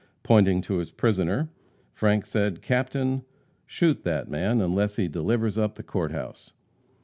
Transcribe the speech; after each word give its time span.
Pointing 0.23 0.61
to 0.63 0.77
his 0.79 0.89
prisoner, 0.89 1.49
Frank 1.93 2.25
said, 2.25 2.63
"Captain, 2.63 3.21
shoot 3.67 4.01
that 4.01 4.27
man, 4.27 4.59
unless 4.59 4.95
he 4.95 5.07
delivers 5.07 5.59
up 5.59 5.75
the 5.75 5.83
Court 5.83 6.11
house." 6.11 6.53